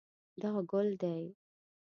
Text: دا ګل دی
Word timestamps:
دا 0.41 0.49
ګل 0.69 0.89
دی 1.01 1.21